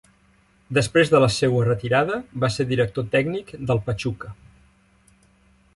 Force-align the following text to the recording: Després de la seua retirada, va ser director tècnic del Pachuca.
Després 0.77 1.11
de 1.15 1.19
la 1.23 1.27
seua 1.35 1.59
retirada, 1.67 2.17
va 2.45 2.49
ser 2.57 2.67
director 2.73 3.07
tècnic 3.17 3.53
del 3.73 3.83
Pachuca. 3.91 4.35